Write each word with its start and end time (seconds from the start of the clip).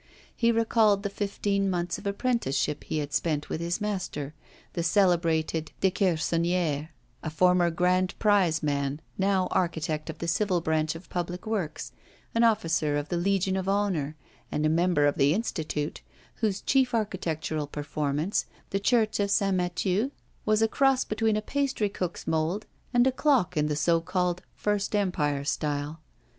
He 0.35 0.51
recalled 0.51 1.03
the 1.03 1.11
fifteen 1.11 1.69
months 1.69 1.99
of 1.99 2.07
apprenticeship 2.07 2.85
he 2.85 2.97
had 2.97 3.13
spent 3.13 3.49
with 3.49 3.61
his 3.61 3.79
master, 3.79 4.33
the 4.73 4.81
celebrated 4.81 5.73
Dequersonnière, 5.79 6.89
a 7.21 7.29
former 7.29 7.69
grand 7.69 8.17
prize 8.17 8.63
man, 8.63 8.99
now 9.19 9.47
architect 9.51 10.09
of 10.09 10.17
the 10.17 10.27
Civil 10.27 10.59
Branch 10.59 10.95
of 10.95 11.07
Public 11.11 11.45
Works, 11.45 11.91
an 12.33 12.43
officer 12.43 12.97
of 12.97 13.09
the 13.09 13.15
Legion 13.17 13.55
of 13.55 13.69
Honour 13.69 14.15
and 14.51 14.65
a 14.65 14.69
member 14.69 15.05
of 15.05 15.17
the 15.17 15.35
Institute, 15.35 16.01
whose 16.37 16.61
chief 16.61 16.95
architectural 16.95 17.67
performance, 17.67 18.47
the 18.71 18.79
church 18.79 19.19
of 19.19 19.29
St. 19.29 19.55
Mathieu, 19.55 20.09
was 20.47 20.63
a 20.63 20.67
cross 20.67 21.05
between 21.05 21.37
a 21.37 21.43
pastry 21.43 21.89
cook's 21.89 22.25
mould 22.25 22.65
and 22.91 23.05
a 23.05 23.11
clock 23.11 23.55
in 23.55 23.67
the 23.67 23.75
so 23.75 24.01
called 24.01 24.41
First 24.55 24.95
Empire 24.95 25.43
style. 25.43 26.01